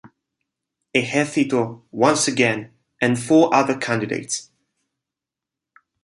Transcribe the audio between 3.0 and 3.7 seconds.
and four